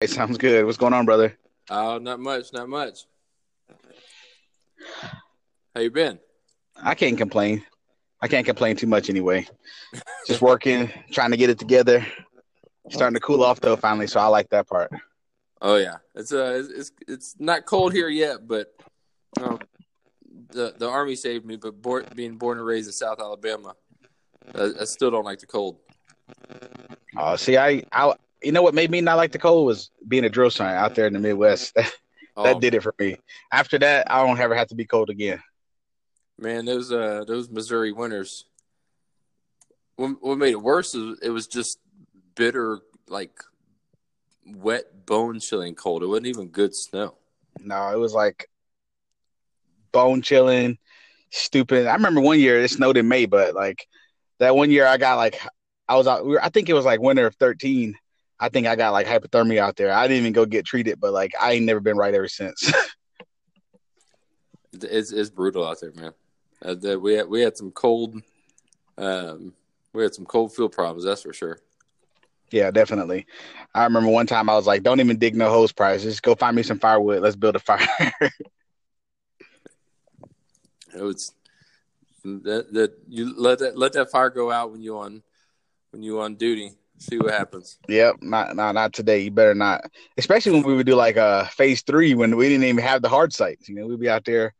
[0.00, 0.64] Hey, sounds good.
[0.64, 1.36] What's going on, brother?
[1.70, 3.00] Oh, not much, not much.
[5.74, 6.20] How you been?
[6.80, 7.64] I can't complain.
[8.20, 9.48] I can't complain too much anyway.
[10.24, 12.06] Just working, trying to get it together.
[12.90, 14.06] Starting to cool off though, finally.
[14.06, 14.92] So I like that part.
[15.60, 18.72] Oh yeah, it's uh, it's it's not cold here yet, but
[19.40, 19.58] um,
[20.50, 21.56] the the army saved me.
[21.56, 23.74] But born, being born and raised in South Alabama,
[24.54, 25.78] I, I still don't like the cold.
[27.16, 30.24] Oh, see, I, I, you know what made me not like the cold was being
[30.24, 31.74] a drill sergeant out there in the Midwest.
[31.74, 31.92] that
[32.36, 33.16] Oh, did it for me.
[33.50, 35.42] After that, I don't ever have to be cold again.
[36.38, 38.44] man, those uh those Missouri winters.
[39.96, 41.78] What, what made it worse is it was just
[42.36, 43.32] bitter, like
[44.46, 46.04] wet, bone chilling cold.
[46.04, 47.16] It wasn't even good snow.
[47.58, 48.48] No, it was like
[49.90, 50.78] bone chilling,
[51.30, 51.86] stupid.
[51.88, 53.86] I remember one year it snowed in May, but like
[54.38, 55.40] that one year I got like
[55.88, 56.24] I was out.
[56.40, 57.96] I think it was like winter of thirteen.
[58.40, 59.92] I think I got like hypothermia out there.
[59.92, 62.72] I didn't even go get treated, but like I ain't never been right ever since.
[64.72, 66.12] It's it's brutal out there, man.
[66.62, 68.20] Uh, the, we had we had some cold,
[68.96, 69.54] um,
[69.92, 71.04] we had some cold field problems.
[71.04, 71.58] That's for sure.
[72.52, 73.26] yeah, definitely.
[73.74, 76.02] I remember one time I was like, "Don't even dig no hose prize.
[76.02, 77.22] Just go find me some firewood.
[77.22, 77.88] Let's build a fire."
[80.94, 81.32] It was
[82.24, 85.22] that that you let that let that fire go out when you on
[85.90, 86.72] when you on duty.
[86.98, 87.78] See what happens.
[87.88, 89.20] Yep, not not not today.
[89.20, 89.84] You better not.
[90.16, 93.08] Especially when we would do like uh phase three when we didn't even have the
[93.08, 93.68] hard sites.
[93.68, 94.54] You know, we'd be out there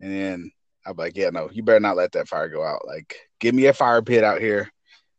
[0.00, 0.52] and then
[0.86, 2.86] I'd be like, Yeah, no, you better not let that fire go out.
[2.86, 4.70] Like, give me a fire pit out here.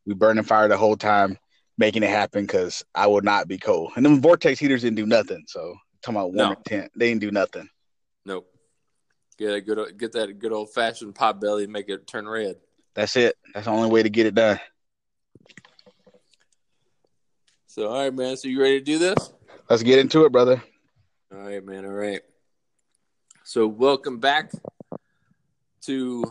[0.05, 1.37] We burning fire the whole time,
[1.77, 3.91] making it happen because I would not be cold.
[3.95, 5.43] And then vortex heaters didn't do nothing.
[5.47, 6.55] So talking about warm No.
[6.65, 7.69] tent, they didn't do nothing.
[8.25, 8.47] Nope.
[9.37, 12.55] Get a good get that good old fashioned pot belly and make it turn red.
[12.95, 13.35] That's it.
[13.53, 14.59] That's the only way to get it done.
[17.73, 18.35] So all right, man.
[18.35, 19.31] So you ready to do this?
[19.69, 20.61] Let's get into it, brother.
[21.33, 21.85] All right, man.
[21.85, 22.19] All right.
[23.45, 24.51] So, welcome back
[25.83, 26.25] to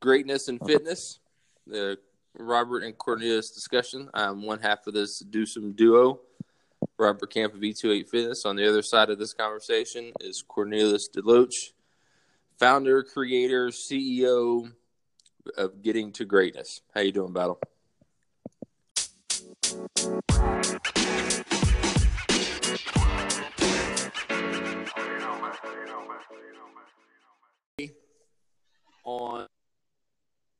[0.00, 1.20] Greatness and Fitness,
[1.66, 1.96] the
[2.34, 4.10] Robert and Cornelius discussion.
[4.12, 6.20] I'm one half of this Dewsome duo,
[6.98, 8.44] Robert Camp of E28 Fitness.
[8.44, 11.72] On the other side of this conversation is Cornelius Deloach,
[12.58, 14.70] founder, creator, CEO
[15.56, 16.82] of Getting to Greatness.
[16.94, 17.58] How you doing, Battle?
[29.08, 29.46] On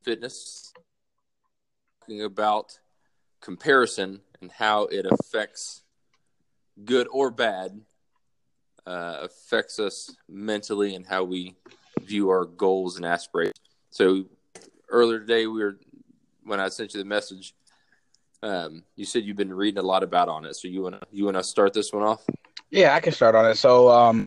[0.01, 0.73] fitness,
[2.01, 2.79] talking about
[3.41, 5.83] comparison and how it affects
[6.83, 7.81] good or bad,
[8.87, 11.55] uh, affects us mentally and how we
[12.01, 13.59] view our goals and aspirations.
[13.91, 14.25] So
[14.89, 15.77] earlier today, we were
[16.43, 17.53] when I sent you the message.
[18.41, 21.25] Um, you said you've been reading a lot about on it, so you wanna you
[21.25, 22.23] wanna start this one off?
[22.71, 23.55] Yeah, I can start on it.
[23.55, 24.25] So, um,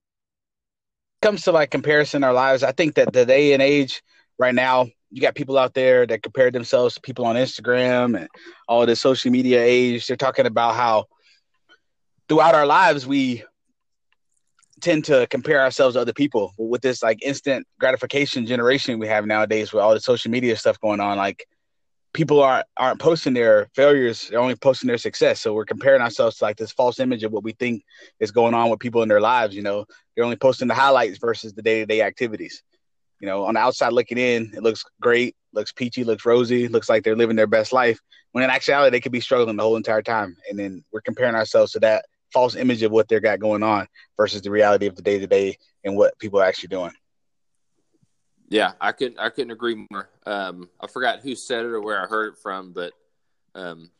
[1.23, 4.03] comes to like comparison our lives, I think that the day and age
[4.39, 8.29] right now, you got people out there that compare themselves to people on Instagram and
[8.69, 10.07] all the social media age.
[10.07, 11.07] They're talking about how
[12.29, 13.45] throughout our lives we
[14.81, 16.53] tend to compare ourselves to other people.
[16.59, 20.79] With this like instant gratification generation we have nowadays with all the social media stuff
[20.81, 21.47] going on, like
[22.13, 25.41] people aren't aren't posting their failures, they're only posting their success.
[25.41, 27.83] So we're comparing ourselves to like this false image of what we think
[28.21, 29.55] is going on with people in their lives.
[29.55, 32.63] You know, they're only posting the highlights versus the day to day activities.
[33.21, 36.89] You know, on the outside looking in, it looks great, looks peachy, looks rosy, looks
[36.89, 38.01] like they're living their best life.
[38.33, 40.37] When in actuality, they could be struggling the whole entire time.
[40.51, 43.87] And then we're comparing ourselves to that false image of what they got going on
[44.17, 46.93] versus the reality of the day to day and what people are actually doing.
[48.53, 50.11] Yeah, I couldn't I couldn't agree more.
[50.27, 52.93] Um, I forgot who said it or where I heard it from, but
[53.55, 53.91] um,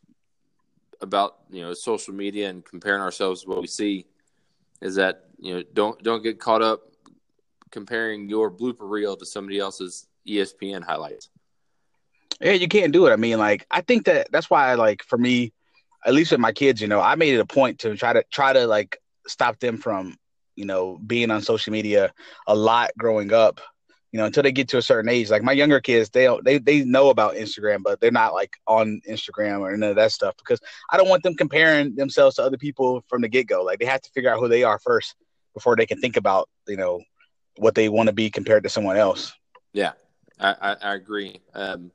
[1.01, 4.05] about you know social media and comparing ourselves to what we see
[4.83, 6.83] is that you know don't don't get caught up
[7.71, 11.31] comparing your blooper reel to somebody else's ESPN highlights.
[12.39, 13.11] Yeah, you can't do it.
[13.11, 15.55] I mean, like, I think that that's why, like, for me,
[16.05, 18.23] at least with my kids, you know, I made it a point to try to
[18.31, 20.19] try to like stop them from,
[20.57, 22.13] you know, being on social media
[22.47, 23.63] a lot growing up.
[24.13, 25.31] You know, until they get to a certain age.
[25.31, 28.57] Like my younger kids, they don't, they they know about Instagram, but they're not like
[28.67, 30.61] on Instagram or none of that stuff because
[30.91, 33.63] I don't want them comparing themselves to other people from the get go.
[33.63, 35.17] Like they have to figure out who they are first
[35.55, 37.01] before they can think about, you know,
[37.57, 39.33] what they want to be compared to someone else.
[39.73, 39.93] Yeah,
[40.39, 41.41] I, I, I agree.
[41.55, 41.91] Um,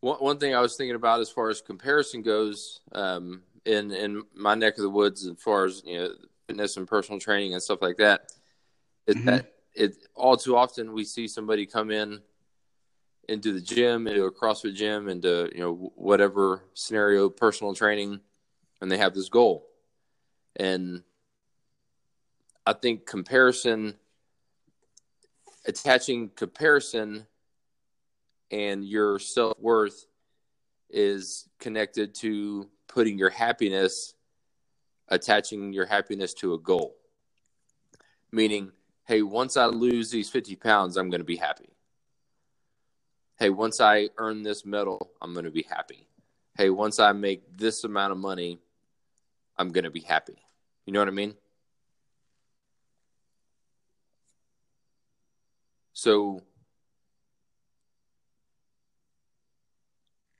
[0.00, 4.22] one one thing I was thinking about as far as comparison goes, um, in in
[4.34, 6.10] my neck of the woods, as far as you know,
[6.46, 8.32] fitness and personal training and stuff like that,
[9.06, 9.24] is Mhm.
[9.26, 12.20] that it all too often we see somebody come in
[13.28, 18.20] into the gym, into a CrossFit gym, into you know whatever scenario, personal training,
[18.80, 19.68] and they have this goal,
[20.56, 21.02] And
[22.66, 23.94] I think comparison,
[25.66, 27.26] attaching comparison
[28.50, 30.06] and your self worth
[30.90, 34.14] is connected to putting your happiness,
[35.08, 36.94] attaching your happiness to a goal.
[38.30, 38.72] Meaning,
[39.04, 41.70] hey, once I lose these 50 pounds, I'm going to be happy.
[43.38, 46.06] Hey, once I earn this medal, I'm going to be happy.
[46.56, 48.60] Hey, once I make this amount of money,
[49.56, 50.36] I'm going to be happy.
[50.86, 51.34] You know what I mean?
[55.92, 56.42] So,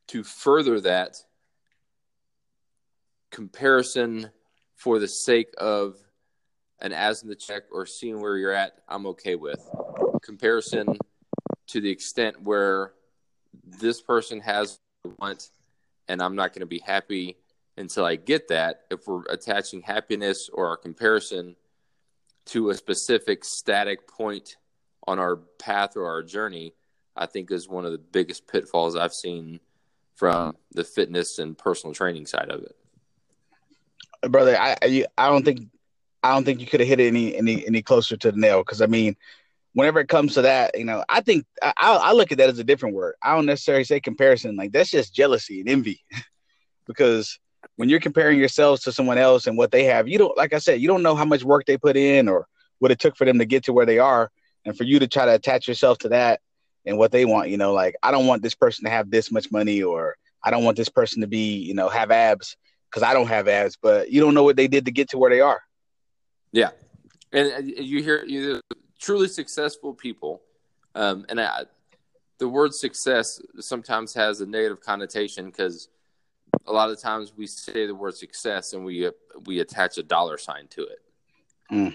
[0.09, 1.17] to further that
[3.31, 4.31] comparison
[4.77, 5.97] for the sake of
[6.83, 9.61] an as in the check or seeing where you're at, I'm okay with.
[10.23, 10.99] Comparison
[11.69, 12.93] to the extent where
[13.65, 14.79] this person has
[15.19, 15.49] want
[16.09, 17.37] and I'm not going to be happy
[17.77, 18.83] until I get that.
[18.91, 21.57] If we're attaching happiness or our comparison
[22.47, 24.57] to a specific static point
[25.07, 26.75] on our path or our journey,
[27.17, 29.61] I think is one of the biggest pitfalls I've seen
[30.15, 32.77] from the fitness and personal training side of it.
[34.31, 35.69] Brother, I I don't think
[36.23, 38.59] I don't think you could have hit it any any any closer to the nail
[38.61, 39.17] because I mean,
[39.75, 42.59] whenever it comes to that, you know, I think I, I look at that as
[42.59, 43.15] a different word.
[43.23, 44.57] I don't necessarily say comparison.
[44.57, 46.01] Like that's just jealousy and envy,
[46.87, 47.39] because
[47.77, 50.59] when you're comparing yourselves to someone else and what they have, you don't like I
[50.59, 52.47] said, you don't know how much work they put in or
[52.79, 54.31] what it took for them to get to where they are,
[54.65, 56.41] and for you to try to attach yourself to that
[56.85, 57.49] and what they want.
[57.49, 60.51] You know, like I don't want this person to have this much money, or I
[60.51, 62.57] don't want this person to be, you know, have abs
[62.91, 63.77] because I don't have abs.
[63.81, 65.63] But you don't know what they did to get to where they are.
[66.53, 66.71] Yeah,
[67.33, 68.61] and you hear you
[69.01, 70.43] truly successful people,
[70.95, 71.65] um, and I,
[72.39, 75.89] the word success sometimes has a negative connotation because
[76.67, 79.11] a lot of times we say the word success and we
[79.47, 80.99] we attach a dollar sign to it,
[81.73, 81.95] mm.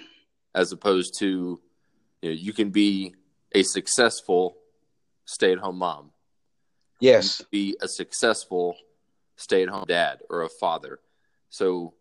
[0.56, 1.62] as opposed to
[2.22, 3.14] you know you can be
[3.54, 4.58] a successful
[5.26, 6.12] stay at home mom.
[7.00, 7.44] Yes.
[7.52, 8.76] Be a successful
[9.36, 11.00] stay at home dad or a father.
[11.50, 11.94] So,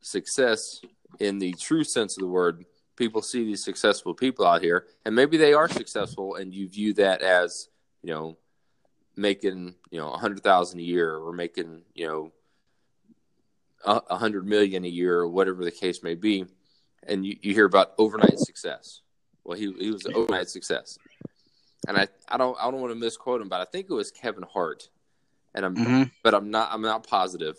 [0.00, 0.80] success
[1.18, 2.64] in the true sense of the word,
[2.96, 6.94] people see these successful people out here, and maybe they are successful, and you view
[6.94, 7.68] that as,
[8.02, 8.36] you know,
[9.16, 12.32] making, you know, a hundred thousand a year or making, you know,
[13.84, 16.44] a hundred million a year or whatever the case may be.
[17.04, 19.00] And you, you hear about overnight success.
[19.42, 20.98] Well, he, he was an overnight success
[21.86, 24.10] and I, I don't I don't want to misquote him, but I think it was
[24.10, 24.88] Kevin Hart,
[25.54, 26.02] and I'm mm-hmm.
[26.22, 27.56] but I'm not I'm not positive.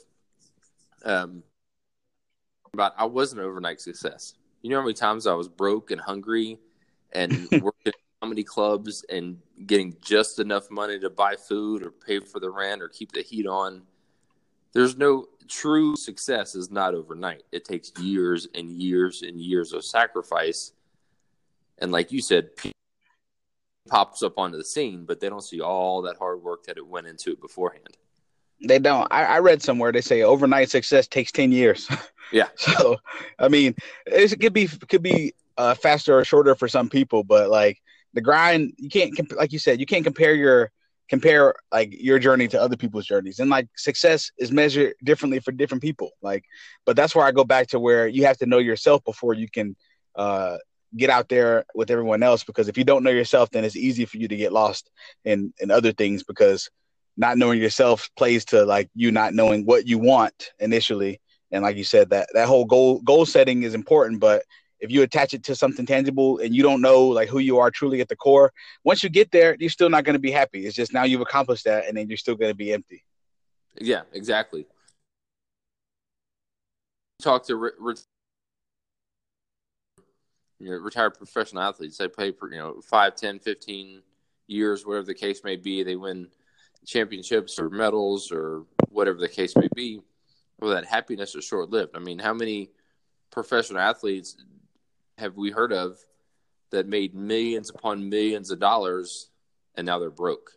[1.03, 1.43] Um,
[2.73, 4.35] but I was an overnight success.
[4.61, 6.59] You know how many times I was broke and hungry,
[7.11, 7.91] and working in
[8.21, 12.81] comedy clubs and getting just enough money to buy food or pay for the rent
[12.81, 13.83] or keep the heat on.
[14.73, 17.43] There's no true success is not overnight.
[17.51, 20.71] It takes years and years and years of sacrifice.
[21.79, 22.51] And like you said,
[23.89, 26.87] pops up onto the scene, but they don't see all that hard work that it
[26.87, 27.97] went into it beforehand.
[28.67, 29.07] They don't.
[29.11, 31.87] I, I read somewhere they say overnight success takes ten years.
[32.31, 32.47] Yeah.
[32.55, 32.95] so,
[33.39, 33.75] I mean,
[34.05, 37.81] it could be could be uh, faster or shorter for some people, but like
[38.13, 40.71] the grind, you can't comp- like you said, you can't compare your
[41.11, 45.51] compare like your journey to other people's journeys and like success is measured differently for
[45.51, 46.45] different people like
[46.85, 49.49] but that's where i go back to where you have to know yourself before you
[49.49, 49.75] can
[50.15, 50.55] uh
[50.95, 54.05] get out there with everyone else because if you don't know yourself then it's easy
[54.05, 54.89] for you to get lost
[55.25, 56.69] in in other things because
[57.17, 61.19] not knowing yourself plays to like you not knowing what you want initially
[61.51, 64.43] and like you said that that whole goal goal setting is important but
[64.79, 67.69] if you attach it to something tangible and you don't know like who you are
[67.69, 68.51] truly at the core
[68.83, 71.21] once you get there you're still not going to be happy it's just now you've
[71.21, 73.03] accomplished that and then you're still going to be empty
[73.79, 74.65] yeah exactly
[77.21, 77.53] talk to
[80.61, 81.97] you know, retired professional athletes.
[81.97, 84.01] They play for, you know, 5, 10, 15
[84.47, 85.83] years, whatever the case may be.
[85.83, 86.27] They win
[86.85, 90.01] championships or medals or whatever the case may be.
[90.59, 91.95] Well, that happiness is short lived.
[91.95, 92.69] I mean, how many
[93.31, 94.37] professional athletes
[95.17, 95.97] have we heard of
[96.71, 99.29] that made millions upon millions of dollars
[99.75, 100.51] and now they're broke?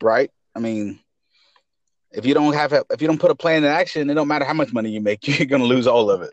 [0.00, 0.30] Right.
[0.54, 1.00] I mean,
[2.12, 4.28] if you don't have a, if you don't put a plan in action, it don't
[4.28, 6.32] matter how much money you make, you're going to lose all of it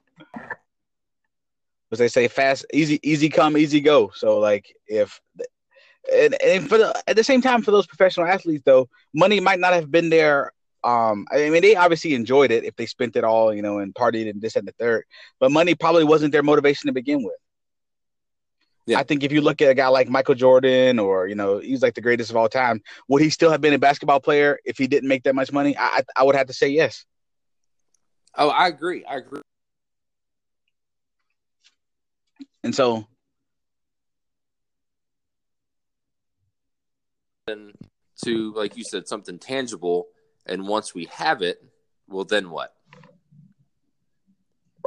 [1.90, 4.12] Because they say, fast, easy, easy come, easy go.
[4.16, 5.22] So like if
[6.12, 9.60] and, and for the, at the same time for those professional athletes though, money might
[9.60, 10.52] not have been there.
[10.84, 13.94] Um, I mean, they obviously enjoyed it if they spent it all, you know, and
[13.94, 15.06] partied and this and the third.
[15.40, 17.36] But money probably wasn't their motivation to begin with.
[18.86, 19.00] Yeah.
[19.00, 21.82] I think if you look at a guy like Michael Jordan, or you know, he's
[21.82, 24.78] like the greatest of all time, would he still have been a basketball player if
[24.78, 25.74] he didn't make that much money?
[25.78, 27.06] I I would have to say yes.
[28.36, 29.06] Oh, I agree.
[29.06, 29.42] I agree
[32.64, 33.06] And so
[37.48, 40.08] to like you said something tangible
[40.46, 41.64] and once we have it
[42.08, 42.74] well then what?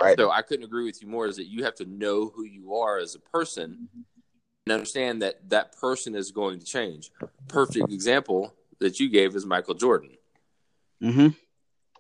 [0.01, 0.17] Right.
[0.19, 2.75] So i couldn't agree with you more is that you have to know who you
[2.77, 3.89] are as a person
[4.67, 7.11] and understand that that person is going to change.
[7.49, 10.11] Perfect example that you gave is michael jordan.
[11.03, 11.29] Mm-hmm.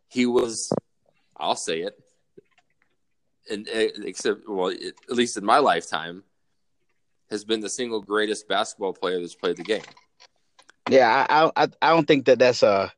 [0.08, 0.72] he was
[1.36, 1.98] i'll say it
[3.50, 6.22] and eh, except well at least in my lifetime
[7.28, 9.82] has been the single greatest basketball player that's played the game
[10.88, 12.92] yeah, I I I don't think that that's a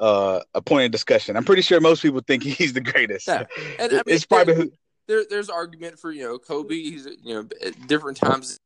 [0.00, 1.36] a, a point of discussion.
[1.36, 3.28] I'm pretty sure most people think he's the greatest.
[3.28, 3.44] Yeah.
[3.78, 4.66] And, I mean, it's probably there,
[5.06, 6.74] there, there's argument for you know Kobe.
[6.74, 8.58] He's you know at different times,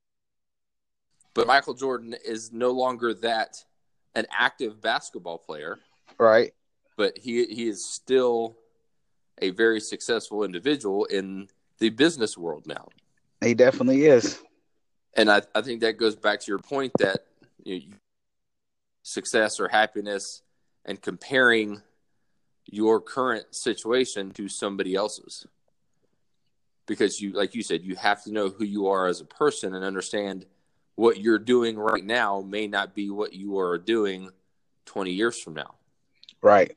[1.35, 3.65] but Michael Jordan is no longer that
[4.15, 5.79] an active basketball player,
[6.19, 6.53] right?
[6.97, 8.57] But he he is still
[9.43, 12.89] a very successful individual in the business world now.
[13.43, 14.41] He definitely is.
[15.17, 17.27] And I, I think that goes back to your point that
[17.65, 17.97] you, know,
[19.05, 20.43] success or happiness
[20.85, 21.83] and comparing
[22.67, 25.47] your current situation to somebody else's.
[26.87, 29.75] Because you like you said you have to know who you are as a person
[29.75, 30.47] and understand
[30.97, 34.31] what you're doing right now may not be what you are doing
[34.87, 35.75] 20 years from now.
[36.43, 36.73] Right.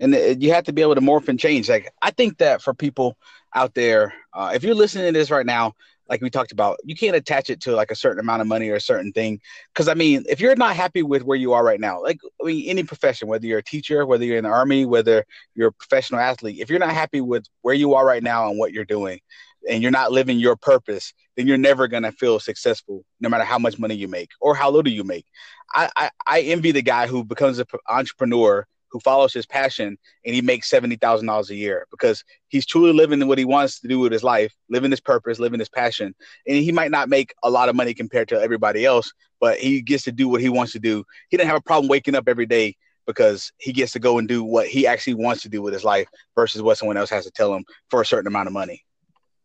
[0.00, 1.68] And you have to be able to morph and change.
[1.68, 3.16] Like i think that for people
[3.54, 5.74] out there uh, if you're listening to this right now
[6.08, 8.68] like we talked about, you can't attach it to like a certain amount of money
[8.68, 9.40] or a certain thing.
[9.72, 12.46] Because I mean, if you're not happy with where you are right now, like I
[12.46, 15.72] mean, any profession, whether you're a teacher, whether you're in the army, whether you're a
[15.72, 18.84] professional athlete, if you're not happy with where you are right now and what you're
[18.84, 19.20] doing,
[19.68, 23.58] and you're not living your purpose, then you're never gonna feel successful, no matter how
[23.58, 25.26] much money you make or how little you make.
[25.74, 30.34] I I, I envy the guy who becomes an entrepreneur who follows his passion and
[30.34, 33.88] he makes seventy thousand dollars a year because he's truly living what he wants to
[33.88, 36.14] do with his life, living his purpose, living his passion.
[36.46, 39.82] And he might not make a lot of money compared to everybody else, but he
[39.82, 41.04] gets to do what he wants to do.
[41.28, 42.74] He doesn't have a problem waking up every day
[43.06, 45.84] because he gets to go and do what he actually wants to do with his
[45.84, 48.82] life versus what someone else has to tell him for a certain amount of money.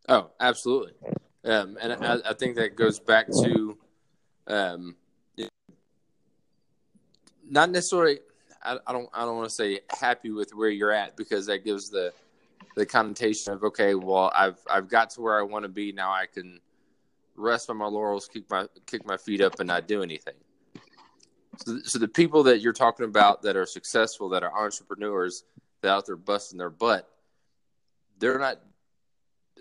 [0.08, 0.94] Oh, absolutely.
[1.44, 3.78] Um, and I, I, think that goes back to
[4.46, 4.96] um,
[7.52, 8.20] not necessarily
[8.62, 11.64] I, I don't I don't want to say happy with where you're at because that
[11.64, 12.12] gives the
[12.76, 16.10] the connotation of okay, well I've I've got to where I want to be now.
[16.10, 16.60] I can
[17.36, 20.34] rest on my laurels, kick my kick my feet up, and not do anything.
[21.58, 25.44] So, so the people that you're talking about that are successful, that are entrepreneurs,
[25.82, 27.08] that out there busting their butt,
[28.18, 28.60] they're not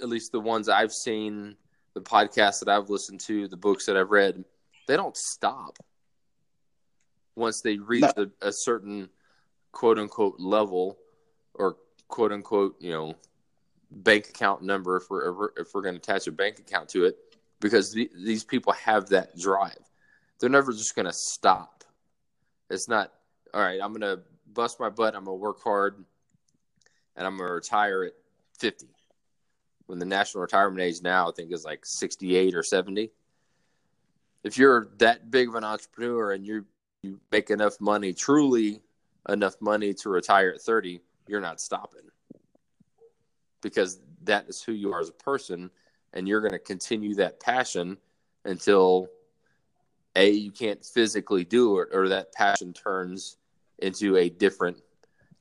[0.02, 1.56] at least the ones I've seen,
[1.94, 4.44] the podcasts that I've listened to, the books that I've read,
[4.88, 5.78] they don't stop
[7.36, 8.30] once they reach no.
[8.42, 9.10] a, a certain
[9.72, 10.98] quote unquote level
[11.54, 13.14] or quote unquote you know
[13.92, 17.18] bank account number if we're if we're going to attach a bank account to it
[17.60, 19.78] because the, these people have that drive.
[20.40, 21.84] They're never just going to stop.
[22.70, 23.12] It's not
[23.54, 24.22] all right i'm going to
[24.54, 26.04] bust my butt i'm going to work hard
[27.16, 28.14] and i'm going to retire at
[28.60, 28.88] 50
[29.88, 33.12] when the national retirement age now i think is like 68 or 70
[34.44, 36.66] if you're that big of an entrepreneur and you
[37.04, 38.82] you make enough money, truly
[39.30, 42.02] enough money to retire at 30, you're not stopping
[43.62, 45.70] because that is who you are as a person.
[46.14, 47.98] And you're going to continue that passion
[48.44, 49.08] until
[50.16, 53.38] A, you can't physically do it, or that passion turns
[53.80, 54.78] into a different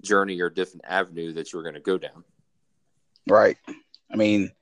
[0.02, 2.24] journey or different avenue that you're going to go down.
[3.28, 3.56] Right.
[4.12, 4.52] I mean,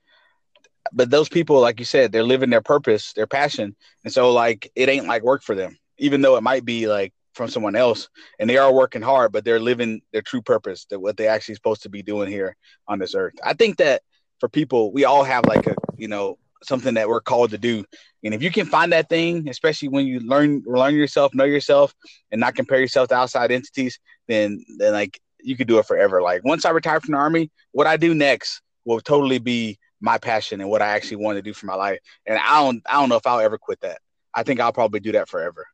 [0.92, 3.76] but those people, like you said, they're living their purpose, their passion.
[4.02, 7.12] And so, like, it ain't like work for them even though it might be like
[7.38, 10.98] from someone else and they are working hard but they're living their true purpose that
[10.98, 12.56] what they actually supposed to be doing here
[12.88, 13.34] on this earth.
[13.44, 14.02] I think that
[14.40, 17.84] for people we all have like a you know something that we're called to do.
[18.24, 21.94] And if you can find that thing especially when you learn learn yourself know yourself
[22.32, 26.20] and not compare yourself to outside entities then then like you could do it forever.
[26.20, 30.18] Like once i retire from the army what i do next will totally be my
[30.18, 32.00] passion and what i actually want to do for my life.
[32.26, 34.00] And i don't i don't know if i'll ever quit that.
[34.34, 35.64] I think i'll probably do that forever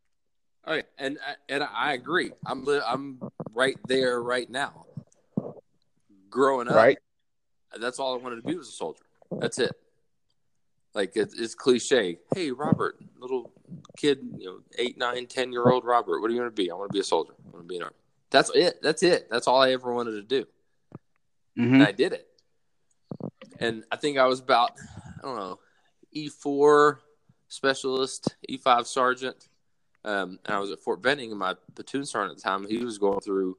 [0.66, 1.18] all right, and
[1.48, 2.32] and I agree.
[2.46, 3.20] I'm I'm
[3.52, 4.86] right there right now.
[6.30, 6.98] Growing up, right?
[7.78, 9.02] That's all I wanted to be was a soldier.
[9.30, 9.72] That's it.
[10.94, 12.18] Like it's, it's cliche.
[12.34, 13.52] Hey, Robert, little
[13.96, 16.20] kid, you know, eight, nine, ten year old Robert.
[16.20, 16.70] What are you going to be?
[16.70, 17.32] I want to be a soldier.
[17.46, 17.96] I want to be an army.
[18.30, 18.80] That's it.
[18.80, 19.28] That's it.
[19.30, 20.46] That's all I ever wanted to do.
[21.58, 21.74] Mm-hmm.
[21.74, 22.28] And I did it.
[23.58, 24.72] And I think I was about,
[25.18, 25.58] I don't know,
[26.12, 27.00] E four
[27.48, 29.48] specialist, E five sergeant
[30.04, 32.84] um, and I was at Fort Benning, and my platoon sergeant at the time, he
[32.84, 33.56] was going through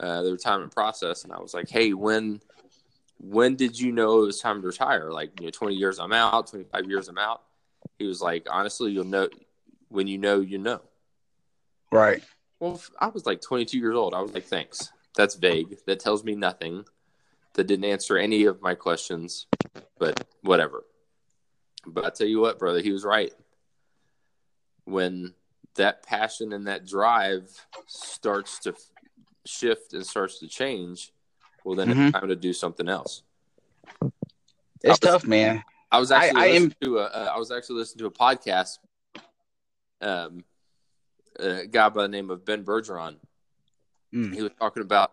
[0.00, 2.40] uh, the retirement process, and I was like, "Hey, when
[3.18, 5.10] when did you know it was time to retire?
[5.10, 7.42] Like, you know, 20 years I'm out, 25 years I'm out.
[7.98, 9.28] He was like, honestly, you'll know
[9.88, 10.80] when you know, you know.
[11.90, 12.22] Right.
[12.60, 14.14] Well, I was like 22 years old.
[14.14, 14.92] I was like, thanks.
[15.16, 15.78] That's vague.
[15.86, 16.84] That tells me nothing.
[17.54, 19.46] That didn't answer any of my questions,
[19.98, 20.84] but whatever.
[21.86, 23.32] But I tell you what, brother, he was right.
[24.84, 25.34] When
[25.76, 27.48] that passion and that drive
[27.86, 28.74] starts to
[29.44, 31.12] shift and starts to change,
[31.64, 32.02] well, then mm-hmm.
[32.02, 33.22] it's time to do something else.
[34.82, 35.64] It's was, tough, man.
[35.90, 36.72] I was actually I, I am...
[36.82, 38.78] to a, uh, I was actually listening to a podcast.
[40.00, 40.44] Um,
[41.38, 43.16] a guy by the name of Ben Bergeron.
[44.14, 44.34] Mm.
[44.34, 45.12] He was talking about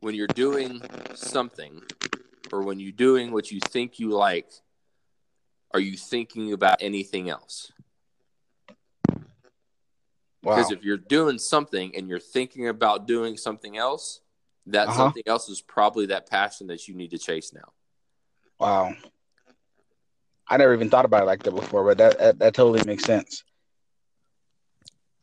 [0.00, 0.82] when you're doing
[1.14, 1.82] something,
[2.52, 4.50] or when you're doing what you think you like.
[5.72, 7.70] Are you thinking about anything else?
[10.42, 10.76] Because wow.
[10.76, 14.20] if you're doing something and you're thinking about doing something else,
[14.66, 14.96] that uh-huh.
[14.96, 17.72] something else is probably that passion that you need to chase now.
[18.58, 18.94] Wow.
[20.48, 23.04] I never even thought about it like that before, but that that, that totally makes
[23.04, 23.44] sense.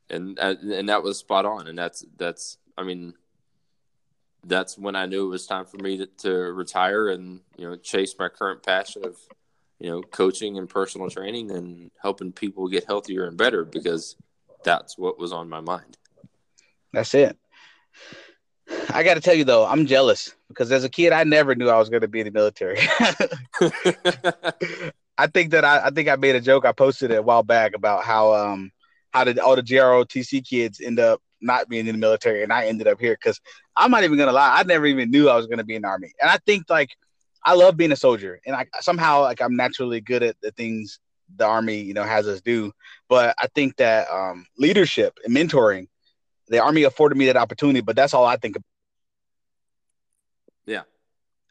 [0.09, 3.15] And and that was spot on, and that's that's I mean,
[4.43, 7.75] that's when I knew it was time for me to, to retire and you know
[7.75, 9.17] chase my current passion of
[9.79, 14.15] you know coaching and personal training and helping people get healthier and better because
[14.65, 15.97] that's what was on my mind.
[16.91, 17.37] That's it.
[18.89, 21.69] I got to tell you though, I'm jealous because as a kid, I never knew
[21.69, 22.79] I was going to be in the military.
[25.17, 26.65] I think that I, I think I made a joke.
[26.65, 28.71] I posted it a while back about how um
[29.11, 32.67] how did all the JROTC kids end up not being in the military, and I
[32.67, 33.39] ended up here because
[33.77, 35.87] I'm not even gonna lie, I never even knew I was gonna be in the
[35.87, 36.89] army, and I think like
[37.45, 40.99] I love being a soldier, and I somehow like I'm naturally good at the things
[41.35, 42.71] the army you know has us do,
[43.09, 45.87] but I think that um, leadership and mentoring,
[46.47, 48.55] the army afforded me that opportunity, but that's all I think.
[48.55, 48.65] About.
[50.65, 50.81] Yeah,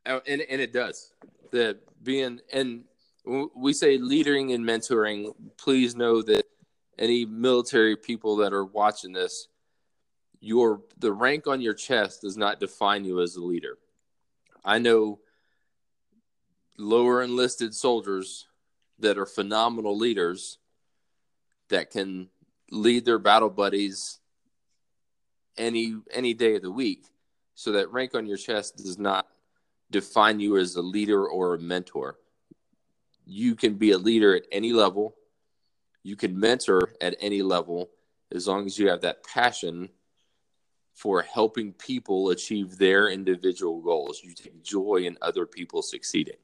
[0.07, 1.13] oh, and and it does
[1.51, 2.85] the being and
[3.55, 5.35] we say leading and mentoring.
[5.57, 6.45] Please know that
[6.99, 9.49] any military people that are watching this,
[10.41, 13.79] your the rank on your chest does not define you as a leader.
[14.65, 15.21] I know
[16.77, 18.47] lower enlisted soldiers
[19.05, 20.59] that are phenomenal leaders
[21.69, 22.29] that can
[22.71, 24.19] lead their battle buddies
[25.57, 27.05] any any day of the week.
[27.55, 29.29] So that rank on your chest does not
[29.91, 32.19] define you as a leader or a mentor.
[33.27, 35.15] You can be a leader at any level.
[36.03, 37.91] You can mentor at any level
[38.33, 39.89] as long as you have that passion
[40.95, 44.23] for helping people achieve their individual goals.
[44.23, 46.37] You take joy in other people succeeding.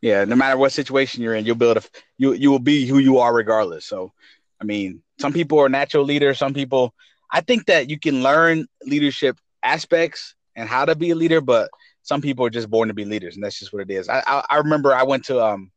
[0.00, 1.82] Yeah, no matter what situation you're in, you'll build a
[2.18, 3.84] you you will be who you are regardless.
[3.84, 4.12] So,
[4.60, 6.38] I mean, some people are natural leaders.
[6.38, 6.94] Some people,
[7.32, 11.70] I think that you can learn leadership aspects and how to be a leader, but
[12.02, 14.08] some people are just born to be leaders, and that's just what it is.
[14.08, 15.72] I I, I remember I went to um,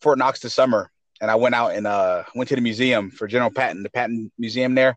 [0.00, 3.28] Fort Knox this summer, and I went out and uh, went to the museum for
[3.28, 4.96] General Patton, the Patton Museum there,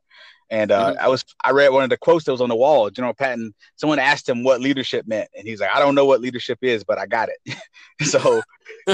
[0.54, 1.04] and uh, mm-hmm.
[1.04, 2.92] I was I read one of the quotes that was on the wall.
[2.92, 3.56] General Patton.
[3.76, 6.84] Someone asked him what leadership meant, and he's like, "I don't know what leadership is,
[6.84, 7.58] but I got it."
[8.06, 8.44] so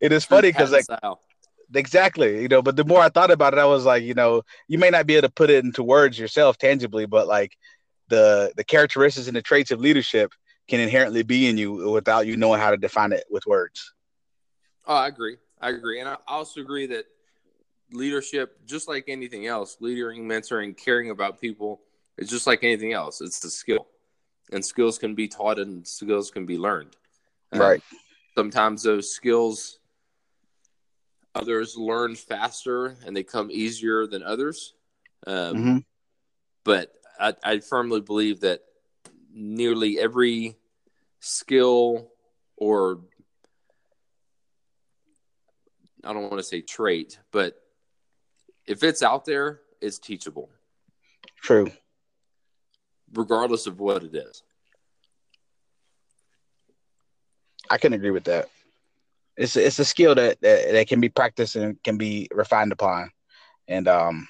[0.00, 1.20] it is funny because like style.
[1.72, 2.62] exactly, you know.
[2.62, 5.06] But the more I thought about it, I was like, you know, you may not
[5.06, 7.56] be able to put it into words yourself tangibly, but like
[8.08, 10.32] the the characteristics and the traits of leadership
[10.66, 13.94] can inherently be in you without you knowing how to define it with words.
[14.84, 15.36] Oh, I agree.
[15.60, 17.04] I agree, and I also agree that
[17.92, 21.80] leadership, just like anything else, leading, mentoring, caring about people,
[22.16, 23.20] it's just like anything else.
[23.20, 23.86] It's the skill,
[24.52, 26.96] and skills can be taught and skills can be learned.
[27.52, 27.80] Right.
[28.34, 29.78] sometimes those skills
[31.34, 34.74] others learn faster and they come easier than others.
[35.26, 35.78] Um, mm-hmm.
[36.64, 38.60] But I, I firmly believe that
[39.32, 40.56] nearly every
[41.20, 42.10] skill
[42.56, 43.00] or
[46.04, 47.56] I don't want to say trait, but
[48.66, 50.50] if it's out there, it's teachable.
[51.42, 51.70] True.
[53.12, 54.42] Regardless of what it is.
[57.70, 58.48] I can agree with that.
[59.36, 62.72] It's a, it's a skill that, that that can be practiced and can be refined
[62.72, 63.10] upon,
[63.66, 64.28] and um,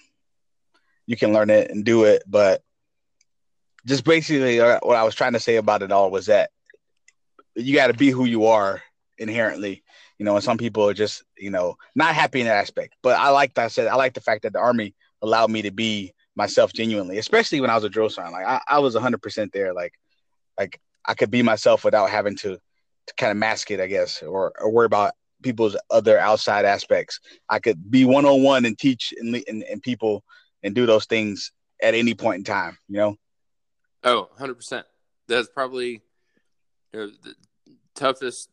[1.06, 2.22] you can learn it and do it.
[2.26, 2.62] But
[3.84, 6.50] just basically, uh, what I was trying to say about it all was that
[7.54, 8.82] you got to be who you are
[9.18, 9.83] inherently
[10.24, 12.94] you know, and some people are just, you know, not happy in that aspect.
[13.02, 15.60] But I like that I said, I like the fact that the army allowed me
[15.60, 18.32] to be myself genuinely, especially when I was a drill sergeant.
[18.32, 19.74] Like I, I was hundred percent there.
[19.74, 19.92] Like,
[20.58, 24.22] like I could be myself without having to, to kind of mask it, I guess,
[24.22, 27.20] or, or worry about people's other outside aspects.
[27.50, 30.24] I could be one on one and teach and, and, and people
[30.62, 33.16] and do those things at any point in time, you know?
[34.04, 34.84] Oh, 100%.
[35.28, 36.00] That's probably
[36.94, 37.34] you know, the
[37.94, 38.48] toughest,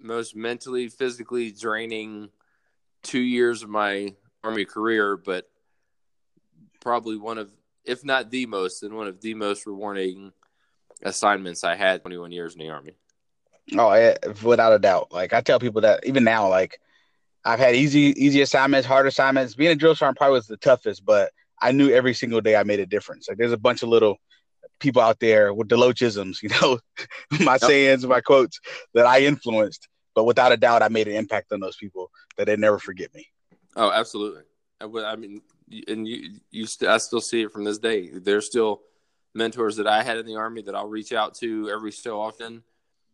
[0.00, 2.30] most mentally, physically draining
[3.02, 5.48] two years of my army career, but
[6.80, 7.52] probably one of,
[7.84, 10.32] if not the most, and one of the most rewarding
[11.02, 12.92] assignments I had 21 years in the army.
[13.76, 15.12] Oh, yeah, without a doubt.
[15.12, 16.80] Like I tell people that even now, like
[17.44, 19.54] I've had easy, easy assignments, hard assignments.
[19.54, 22.62] Being a drill sergeant probably was the toughest, but I knew every single day I
[22.62, 23.28] made a difference.
[23.28, 24.18] Like there's a bunch of little
[24.78, 26.78] people out there with Deloachisms, you know,
[27.44, 27.60] my yep.
[27.60, 28.60] sayings, my quotes
[28.94, 29.88] that I influenced.
[30.14, 33.14] But without a doubt, I made an impact on those people that they never forget
[33.14, 33.26] me.
[33.76, 34.42] Oh, absolutely.
[34.80, 35.42] I mean,
[35.86, 38.10] and you, you, st- I still see it from this day.
[38.12, 38.82] There's still
[39.34, 42.62] mentors that I had in the army that I'll reach out to every so often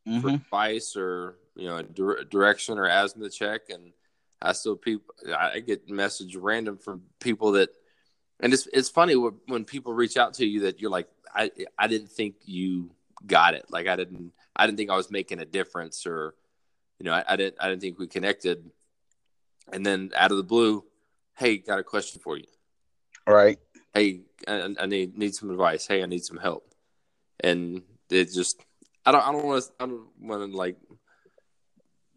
[0.07, 0.20] mm-hmm.
[0.20, 3.92] for advice or you know dire- direction or azimuth check, and
[4.40, 7.70] I still people I get message random from people that,
[8.40, 11.87] and it's it's funny when people reach out to you that you're like I I
[11.88, 12.90] didn't think you
[13.27, 16.35] got it like I didn't I didn't think I was making a difference or
[16.99, 18.70] you know I, I didn't I didn't think we connected,
[19.73, 20.85] and then out of the blue,
[21.37, 22.47] hey, got a question for you.
[23.27, 23.59] All right.
[23.92, 25.87] Hey, I, I need need some advice.
[25.87, 26.73] Hey, I need some help,
[27.40, 28.61] and it just
[29.05, 30.77] I don't I don't want to I don't want to like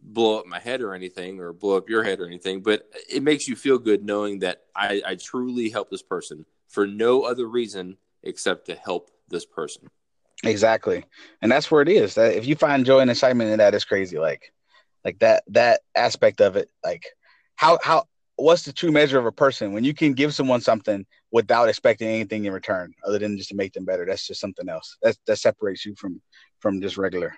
[0.00, 3.22] blow up my head or anything or blow up your head or anything, but it
[3.22, 7.46] makes you feel good knowing that I, I truly help this person for no other
[7.46, 9.88] reason except to help this person.
[10.44, 11.04] Exactly.
[11.42, 12.14] And that's where it is.
[12.14, 14.18] That if you find joy and excitement in that, it's crazy.
[14.18, 14.52] Like
[15.04, 17.06] like that that aspect of it, like
[17.56, 18.04] how how
[18.38, 22.08] what's the true measure of a person when you can give someone something without expecting
[22.08, 25.16] anything in return other than just to make them better that's just something else that
[25.26, 26.22] that separates you from
[26.60, 27.34] from just regular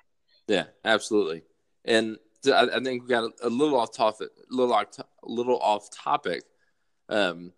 [0.47, 1.43] yeah absolutely
[1.87, 5.05] and I, I think we got a, a, little off topic a little off, a
[5.23, 6.43] little off topic
[7.09, 7.53] um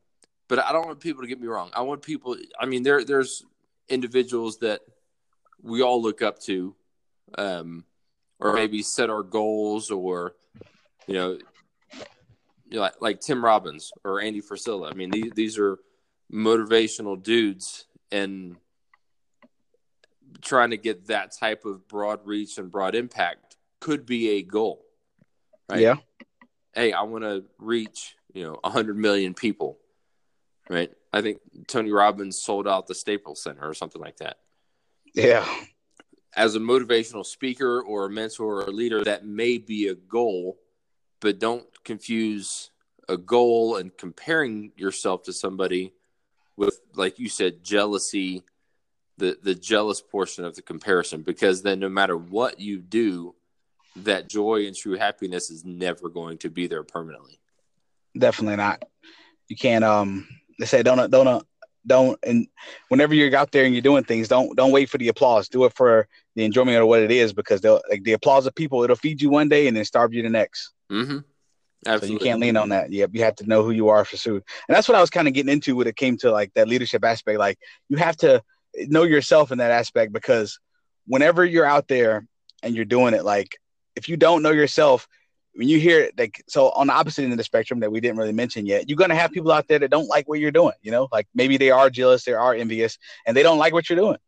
[0.52, 3.02] but i don't want people to get me wrong i want people i mean there
[3.04, 3.42] there's
[3.88, 4.80] individuals that
[5.62, 6.74] we all look up to
[7.38, 7.84] um
[8.38, 10.34] or maybe set our goals or
[11.06, 11.38] you know
[12.68, 14.90] you know, like, like Tim Robbins or Andy Frisella.
[14.90, 15.78] I mean, these these are
[16.32, 18.56] motivational dudes, and
[20.40, 24.84] trying to get that type of broad reach and broad impact could be a goal.
[25.68, 25.80] Right?
[25.80, 25.96] Yeah.
[26.74, 29.78] Hey, I want to reach you know hundred million people.
[30.68, 30.90] Right.
[31.12, 34.38] I think Tony Robbins sold out the Staples Center or something like that.
[35.14, 35.46] Yeah.
[36.34, 40.58] As a motivational speaker or a mentor or a leader, that may be a goal
[41.22, 42.70] but don't confuse
[43.08, 45.94] a goal and comparing yourself to somebody
[46.56, 48.42] with like you said jealousy
[49.16, 53.34] the the jealous portion of the comparison because then no matter what you do
[53.96, 57.38] that joy and true happiness is never going to be there permanently
[58.16, 58.84] definitely not
[59.48, 60.28] you can't um
[60.62, 61.44] they say don't don't
[61.84, 62.46] don't and
[62.88, 65.64] whenever you're out there and you're doing things don't don't wait for the applause do
[65.64, 68.84] it for the enjoyment of what it is because they'll like the applause of people
[68.84, 71.18] it'll feed you one day and then starve you the next mm-hmm.
[71.84, 72.06] Absolutely.
[72.06, 72.92] So you can't lean on that.
[72.92, 74.36] Yep, you have to know who you are for sure.
[74.36, 76.68] And that's what I was kind of getting into when it came to like that
[76.68, 77.40] leadership aspect.
[77.40, 78.40] Like you have to
[78.86, 80.60] know yourself in that aspect because
[81.08, 82.24] whenever you're out there
[82.62, 83.58] and you're doing it, like
[83.96, 85.08] if you don't know yourself,
[85.54, 88.16] when you hear like so on the opposite end of the spectrum that we didn't
[88.16, 90.74] really mention yet, you're gonna have people out there that don't like what you're doing.
[90.82, 93.88] You know, like maybe they are jealous, they are envious, and they don't like what
[93.88, 94.18] you're doing.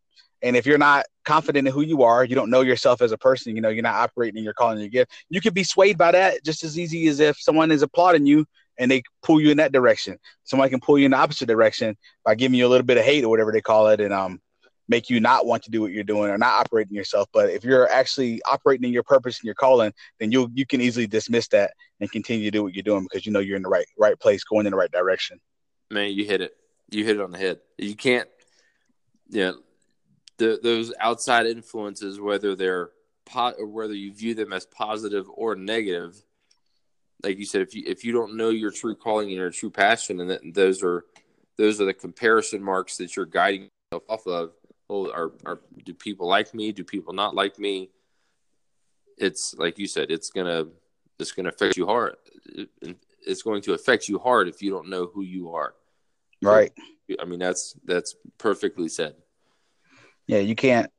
[0.41, 3.17] And if you're not confident in who you are, you don't know yourself as a
[3.17, 5.97] person, you know, you're not operating in your calling your gift, you could be swayed
[5.97, 8.45] by that just as easy as if someone is applauding you
[8.77, 10.19] and they pull you in that direction.
[10.43, 13.05] Someone can pull you in the opposite direction by giving you a little bit of
[13.05, 14.39] hate or whatever they call it and um
[14.87, 17.27] make you not want to do what you're doing or not operating yourself.
[17.33, 20.81] But if you're actually operating in your purpose and your calling, then you you can
[20.81, 23.63] easily dismiss that and continue to do what you're doing because you know you're in
[23.63, 25.39] the right right place, going in the right direction.
[25.91, 26.55] Man, you hit it.
[26.89, 27.59] You hit it on the head.
[27.77, 28.29] You can't
[29.29, 29.51] yeah,
[30.37, 32.91] the, those outside influences, whether they're
[33.25, 36.21] pot or whether you view them as positive or negative,
[37.23, 39.71] like you said, if you if you don't know your true calling and your true
[39.71, 41.05] passion, and that, those are
[41.57, 44.51] those are the comparison marks that you're guiding yourself off of.
[44.89, 46.71] Oh, are, are do people like me?
[46.71, 47.89] Do people not like me?
[49.17, 50.65] It's like you said, it's gonna
[51.19, 52.15] it's gonna affect you hard.
[53.21, 55.73] It's going to affect you hard if you don't know who you are.
[56.41, 56.71] Right.
[57.19, 59.15] I mean, that's that's perfectly said.
[60.27, 60.91] Yeah, you can't,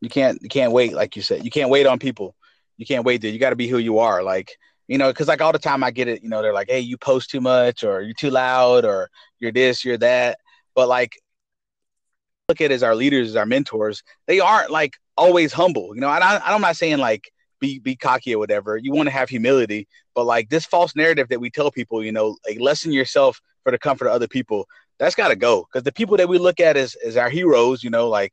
[0.00, 0.92] you can't, you can't wait.
[0.92, 2.34] Like you said, you can't wait on people.
[2.76, 3.22] You can't wait.
[3.22, 4.22] There, you got to be who you are.
[4.22, 4.56] Like
[4.90, 6.20] you know, because like all the time I get it.
[6.20, 9.52] You know, they're like, hey, you post too much, or you're too loud, or you're
[9.52, 10.38] this, you're that.
[10.74, 11.12] But like,
[12.50, 15.94] look at as our leaders, as our mentors, they aren't like always humble.
[15.94, 18.76] You know, and I, I'm not saying like be be cocky or whatever.
[18.76, 22.10] You want to have humility, but like this false narrative that we tell people, you
[22.10, 24.66] know, like lessen yourself for the comfort of other people.
[24.98, 27.84] That's got to go because the people that we look at as as our heroes,
[27.84, 28.32] you know, like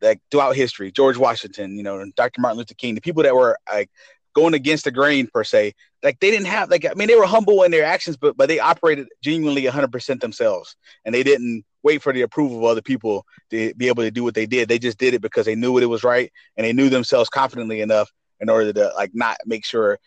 [0.00, 2.40] like throughout history, George Washington, you know, Dr.
[2.40, 3.90] Martin Luther King, the people that were like
[4.34, 7.26] going against the grain per se, like they didn't have like I mean they were
[7.26, 12.02] humble in their actions, but but they operated genuinely 100% themselves, and they didn't wait
[12.02, 14.68] for the approval of other people to be able to do what they did.
[14.68, 17.28] They just did it because they knew what it was right, and they knew themselves
[17.28, 18.10] confidently enough
[18.40, 19.98] in order to like not make sure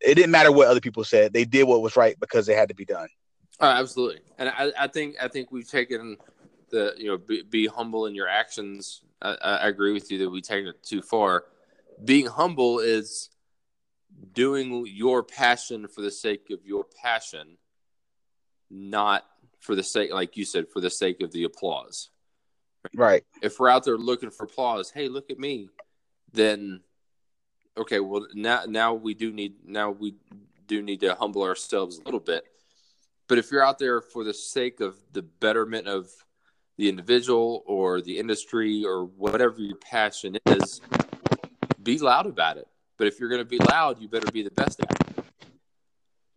[0.00, 1.32] it didn't matter what other people said.
[1.32, 3.08] They did what was right because it had to be done.
[3.60, 6.16] Oh, absolutely, and I, I think I think we've taken
[6.70, 9.02] the you know be, be humble in your actions.
[9.20, 11.44] I, I, agree with you that we take it too far.
[12.04, 13.30] Being humble is
[14.32, 17.56] doing your passion for the sake of your passion,
[18.68, 19.24] not
[19.62, 22.10] for the sake, like you said, for the sake of the applause.
[22.94, 23.24] Right.
[23.40, 25.68] If we're out there looking for applause, hey, look at me,
[26.32, 26.80] then
[27.76, 30.16] okay, well now now we do need now we
[30.66, 32.44] do need to humble ourselves a little bit.
[33.28, 36.10] But if you're out there for the sake of the betterment of
[36.76, 40.80] the individual or the industry or whatever your passion is,
[41.82, 42.66] be loud about it.
[42.98, 45.11] But if you're going to be loud, you better be the best at it.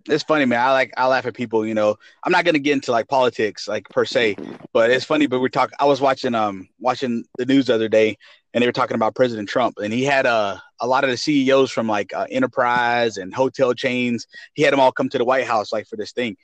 [0.08, 0.60] It's funny, man.
[0.60, 1.66] I like I laugh at people.
[1.66, 4.38] You know, I'm not gonna get into like politics, like per se,
[4.72, 5.26] but it's funny.
[5.26, 5.76] But we're talking.
[5.80, 8.18] I was watching um watching the news the other day,
[8.54, 11.18] and they were talking about President Trump, and he had uh, a lot of the
[11.18, 14.28] CEOs from like uh, Enterprise and hotel chains.
[14.54, 16.38] He had them all come to the White House like for this thing,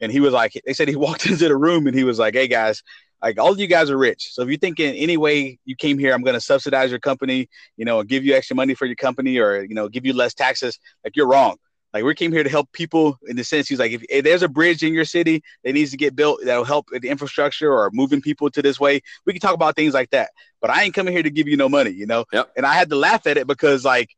[0.00, 2.34] and he was like, they said he walked into the room and he was like,
[2.34, 2.84] "Hey guys,
[3.20, 4.28] like all of you guys are rich.
[4.32, 7.00] So if you think in any way you came here, I'm going to subsidize your
[7.00, 10.12] company, you know, give you extra money for your company or, you know, give you
[10.12, 11.56] less taxes, like you're wrong.
[11.98, 14.42] Like we came here to help people in the sense he's like, if, if there's
[14.42, 17.90] a bridge in your city that needs to get built that'll help the infrastructure or
[17.92, 20.30] moving people to this way, we can talk about things like that.
[20.60, 22.24] But I ain't coming here to give you no money, you know?
[22.32, 22.52] Yep.
[22.56, 24.10] And I had to laugh at it because like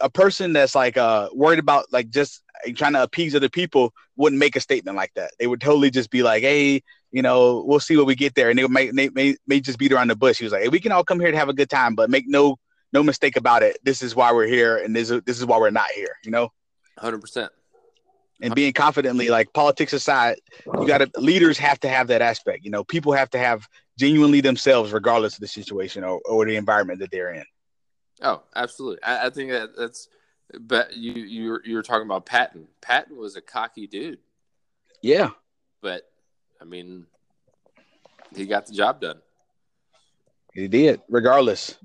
[0.00, 2.42] a person that's like uh worried about like just
[2.74, 5.32] trying to appease other people wouldn't make a statement like that.
[5.38, 8.50] They would totally just be like, "Hey, you know, we'll see what we get there,"
[8.50, 10.38] and they may they may, may just beat around the bush.
[10.38, 12.10] He was like, "Hey, we can all come here to have a good time, but
[12.10, 12.58] make no
[12.92, 13.78] no mistake about it.
[13.84, 16.32] This is why we're here, and this is this is why we're not here." You
[16.32, 16.50] know,
[16.98, 17.52] hundred percent.
[18.40, 22.64] And being confidently, like politics aside, you got to leaders have to have that aspect.
[22.64, 23.66] You know, people have to have
[23.98, 27.44] genuinely themselves, regardless of the situation or, or the environment that they're in.
[28.22, 29.02] Oh, absolutely.
[29.02, 30.08] I, I think that that's
[30.60, 32.68] but you you you're talking about Patton.
[32.80, 34.18] Patton was a cocky dude.
[35.02, 35.30] Yeah,
[35.82, 36.02] but
[36.60, 37.06] I mean,
[38.34, 39.20] he got the job done.
[40.54, 41.76] He did, regardless.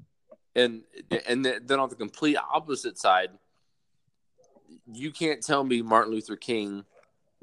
[0.56, 0.84] And
[1.28, 3.30] and then on the complete opposite side,
[4.92, 6.86] you can't tell me Martin Luther King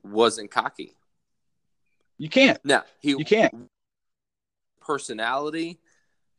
[0.03, 0.97] wasn't cocky.
[2.19, 2.59] You can't.
[2.65, 3.71] Now he you can't.
[4.81, 5.79] Personality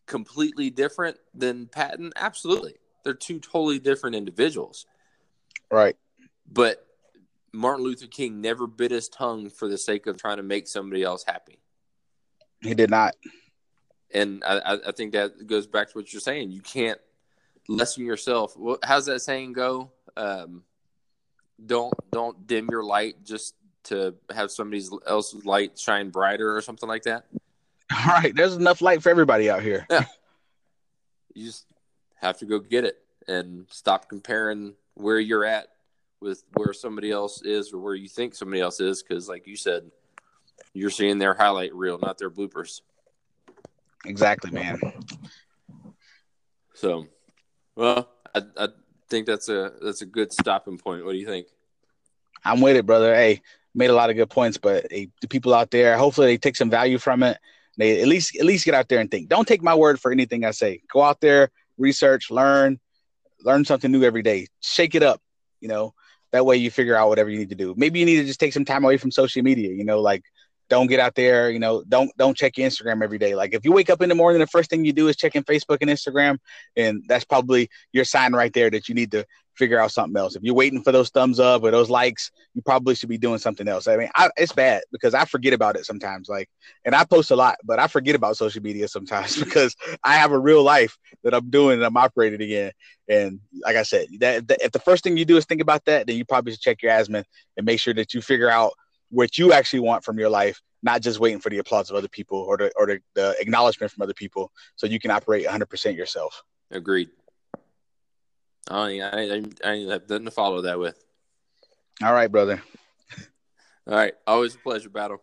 [0.06, 2.12] completely different than Patton.
[2.16, 4.86] Absolutely they're two totally different individuals.
[5.72, 5.96] Right.
[6.52, 6.86] But
[7.54, 11.04] Martin Luther King never bit his tongue for the sake of trying to make somebody
[11.04, 11.60] else happy.
[12.62, 13.16] He did not.
[14.14, 16.52] And I, I think that goes back to what you're saying.
[16.52, 17.00] You can't
[17.68, 18.56] lessen yourself.
[18.84, 19.92] How's that saying go?
[20.18, 20.64] Um,
[21.64, 26.88] don't don't dim your light just to have somebody else's light shine brighter or something
[26.88, 27.26] like that.
[27.92, 29.86] All right, there's enough light for everybody out here.
[29.90, 30.06] Yeah.
[31.34, 31.66] You just
[32.16, 35.68] have to go get it and stop comparing where you're at
[36.20, 39.56] with where somebody else is or where you think somebody else is because like you
[39.56, 39.90] said
[40.74, 42.82] you're seeing their highlight reel not their bloopers
[44.06, 44.80] exactly man
[46.76, 47.08] so
[47.76, 48.68] well I, I
[49.12, 51.06] think that's a that's a good stopping point.
[51.06, 51.48] What do you think?
[52.44, 53.14] I'm with it brother.
[53.14, 53.42] Hey
[53.74, 56.56] made a lot of good points but hey, the people out there hopefully they take
[56.56, 57.38] some value from it.
[57.78, 59.30] They at least at least get out there and think.
[59.30, 60.82] Don't take my word for anything i say.
[60.92, 62.80] Go out there research, learn,
[63.44, 64.48] learn something new every day.
[64.62, 65.22] Shake it up,
[65.60, 65.94] you know.
[66.32, 67.74] That way you figure out whatever you need to do.
[67.76, 70.24] Maybe you need to just take some time away from social media, you know, like
[70.72, 73.36] don't get out there, you know, don't don't check your Instagram every day.
[73.36, 75.44] Like if you wake up in the morning, the first thing you do is checking
[75.44, 76.38] Facebook and Instagram,
[76.78, 80.38] and that's probably your sign right there that you need to figure out something else.
[80.38, 83.38] If you're waiting for those thumbs up or those likes, you probably should be doing
[83.38, 83.86] something else.
[83.86, 86.30] I mean, I, it's bad because I forget about it sometimes.
[86.30, 86.50] Like,
[86.86, 90.32] and I post a lot, but I forget about social media sometimes because I have
[90.32, 92.72] a real life that I'm doing and I'm operating again.
[93.10, 95.84] And like I said, that, that if the first thing you do is think about
[95.84, 98.72] that, then you probably should check your azimuth and make sure that you figure out
[99.12, 102.08] what you actually want from your life, not just waiting for the applause of other
[102.08, 105.96] people or the or the, the acknowledgement from other people, so you can operate 100%
[105.96, 106.42] yourself.
[106.72, 107.10] Agreed.
[108.70, 110.98] I I, I have nothing to follow that with.
[112.04, 112.62] All right, brother.
[113.88, 114.14] All right.
[114.26, 115.22] Always a pleasure, Battle.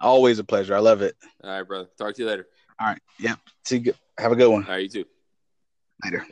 [0.00, 0.76] Always a pleasure.
[0.76, 1.16] I love it.
[1.42, 1.88] All right, brother.
[1.98, 2.46] Talk to you later.
[2.80, 3.00] All right.
[3.18, 3.38] Yep.
[3.64, 3.94] See you.
[4.18, 4.64] Have a good one.
[4.64, 5.04] All right, you too.
[6.04, 6.26] Later.